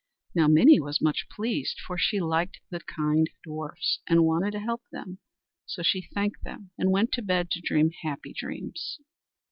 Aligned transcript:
Now 0.33 0.47
Minnie 0.47 0.79
was 0.79 0.99
much 0.99 1.27
pleased, 1.29 1.79
for 1.79 1.95
she 1.95 2.19
liked 2.19 2.59
the 2.71 2.79
kind 2.79 3.29
dwarfs, 3.43 3.99
and 4.07 4.25
wanted 4.25 4.49
to 4.53 4.59
help 4.59 4.81
them, 4.91 5.19
so 5.67 5.83
she 5.83 6.01
thanked 6.15 6.43
them, 6.43 6.71
and 6.75 6.89
went 6.89 7.11
to 7.11 7.21
bed 7.21 7.51
to 7.51 7.61
dream 7.61 7.91
happy 8.01 8.33
dreams. 8.35 8.97